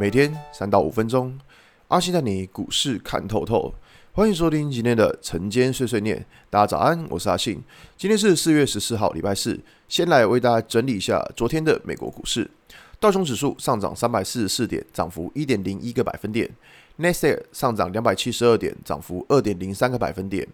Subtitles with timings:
[0.00, 1.38] 每天三到五分钟，
[1.88, 3.74] 阿信带你股市看透透。
[4.12, 6.24] 欢迎收听今天的晨间碎碎念。
[6.48, 7.62] 大家早安，我是阿信。
[7.98, 9.60] 今天是四月十四号，礼拜四。
[9.88, 12.50] 先来为大家整理一下昨天的美国股市。
[12.98, 16.50] 道琼指数上涨三百四十四点，涨幅一点零一个百分点。
[17.00, 20.46] 纳斯达克上涨两百七十二点，涨幅二点零三个百分点。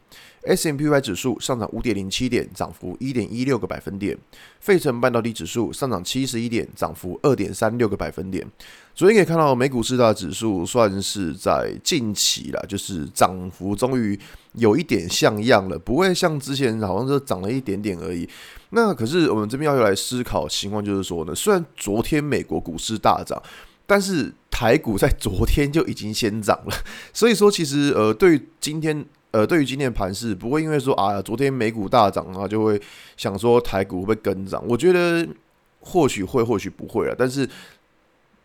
[0.44, 4.16] ；S M P Y 指数上涨五点零七点，涨幅一点一六个百分点。
[4.60, 8.46] 费城半导体指数上涨七十一点，涨幅二点三六个百分点。
[8.94, 14.18] 昨天可以看到美股四大指数算是在近期了，就是涨幅终于
[14.52, 18.28] 有一点像样了，不会像之前好像是涨了一点点而已。
[18.70, 23.40] 那可是我们这边要来思考情况，就是说呢，虽然昨天美国股市大涨，
[23.86, 26.74] 但是台股在昨天就已经先涨了，
[27.12, 29.04] 所以说其实呃，对于今天。
[29.32, 32.80] 呃，对于今天的盘势，不会因为说啊，昨天美股大涨啊，就会
[33.18, 34.64] 想说台股会不会跟涨？
[34.66, 35.28] 我觉得
[35.80, 37.46] 或许会，或许不会啊，但是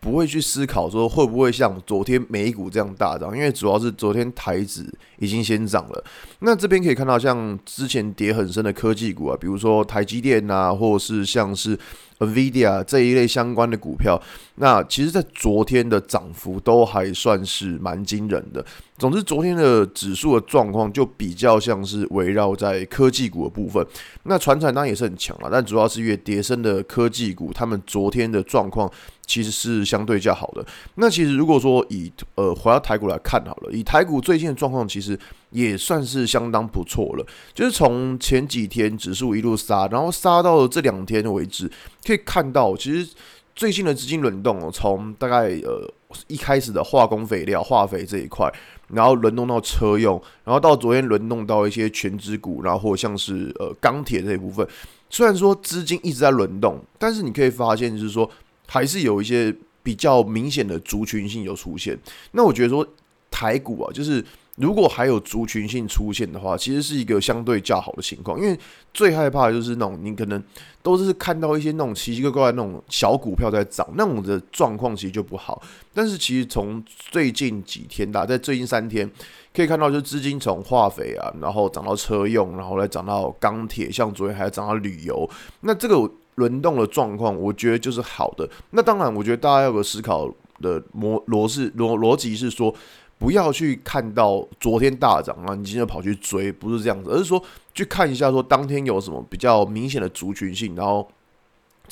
[0.00, 4.84] 不会去思考说会不会像昨天美股这样大涨，因为主要是昨天台指
[5.18, 6.04] 已经先涨了。
[6.40, 11.78] 那这边可以看到，像之前跌很深的科技股啊，比如说台积电啊，或是像是。
[12.26, 14.20] NVIDIA 这一类相关的股票，
[14.56, 18.64] 那其实，在昨天的涨幅都还算是蛮惊人的。
[18.98, 23.84] 总之，昨天的指数的状况就比较像是围绕在科技股的部分。
[24.24, 28.88] 那传产当然也是很强了，但主要是越跌升的科技股，他们昨天的状况
[29.32, 30.62] 其实是相对较好的。
[30.96, 37.24] 那其实如果说以呃回到台股来看好了，以台股最近的状况，其实也算是相当不错了。
[37.54, 41.70] 就是从前几天指数一路杀，然后杀到了这两天为止。
[42.04, 43.10] 可以看到，其实
[43.56, 45.90] 最近的资金轮动哦，从大概呃
[46.26, 48.52] 一开始的化工肥料、化肥这一块，
[48.88, 54.68] 然后轮动到车用，然后到昨天轮动到一些权值股，然后或像是呃钢铁这一部分。
[55.08, 58.28] 虽然说资金一直在轮动，但是你可以发现，就是说
[58.72, 61.98] 还是有一些比较明显的族群性有出现。
[62.30, 62.86] 那我觉得说
[63.30, 64.24] 台股啊，就是。
[64.56, 68.56] 如果还有族群性出现的话，其实是一个相对较好的情况，因为
[68.92, 70.40] 最害怕的就是那种你可能
[70.82, 75.62] 都是看到一些那种奇奇怪怪的那种小股票在涨，那种的状况其实就不好。
[75.94, 79.10] 但是其实从最近几天的，在最近三天
[79.54, 85.28] 可以看到，就资金从化肥啊，然后涨到车用，然后来涨到钢铁，像昨天还涨到旅游，
[85.62, 85.96] 那这个
[86.36, 88.48] 轮动的状况，我觉得就是好的。
[88.70, 92.74] 那当然，我觉得大家要有个思考的模逻辑逻逻辑是说。
[93.18, 97.40] 不要去看到昨天大涨啊，你今天跑去追，不是这样子，而是说
[97.72, 101.08] 去看一下说当天有什么比较明显的族群性，然后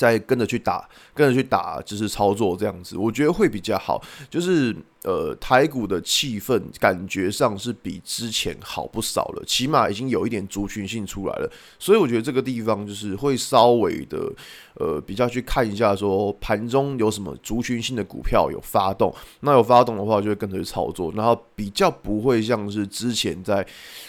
[0.01, 4.75] 再跟着去打，跟着去打，就是操作这样子，我觉得会比较好，就是。
[5.03, 14.31] 呃，台股的气氛感觉上是比之前好不少了，起码已经有一点族群性出来了，所以我觉得这个地方就是会稍微的
[14.75, 23.65] 呃比较去看一下，说盘中有什么族群性的股票有发动，那有发动的话就会跟着去操作，然后比较不会像是之前在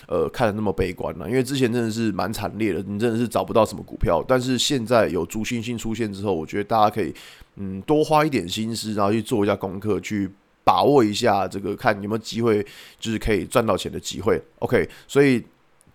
[0.07, 7.13] 呃看的那么悲观了，因为之前真的是蛮惨烈的，你真的是找不到什么股票，但是现在有族群性出现之后，我觉得大家可以
[7.57, 10.31] 嗯多花一点心思，然后去做一下功课去。
[10.65, 12.65] 把握一下这个，看有没有机会，
[13.01, 14.41] 就是可以赚到钱的机会。
[14.61, 15.43] OK，所以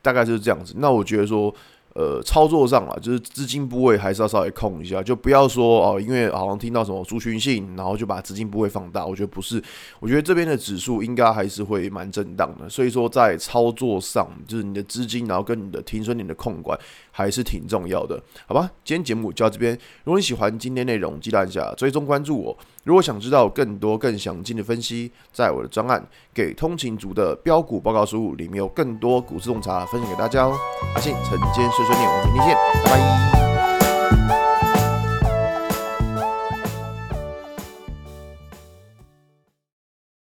[0.01, 0.73] 大概就是这样子。
[0.75, 1.55] 那我觉得说。
[1.97, 9.03] 呃，操作上啊，就是资金部位还是要稍微控一下，就不要说哦，因为好像听到什么族群性，然后就把资金部位放大。
[9.03, 9.59] 我觉得不是，
[9.99, 12.69] 我觉得这边的指数应该还是会蛮震荡的。
[12.69, 16.79] 所以说，在操作上，就是你的资金，然后跟你的停损点的控管
[17.17, 18.69] 还是挺重要的，好吧？
[18.85, 19.73] 今天节目就到这边。
[20.03, 22.55] 如果你喜欢今天内容，记得按下追踪关注我。
[22.83, 25.99] 如果想知道更多更详尽的分析，在我的专案
[26.31, 30.55] 《给通勤族的标股报告书》里面有更多股市洞察分享给大家哦。
[30.93, 33.36] 阿信晨间碎碎念，我们明天见，拜拜。